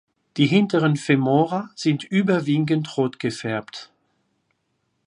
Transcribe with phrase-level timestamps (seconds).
[0.37, 3.91] Die hinteren Femora sind überwiegend rot gefärbt.